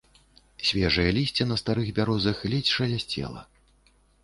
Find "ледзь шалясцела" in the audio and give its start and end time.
2.55-3.41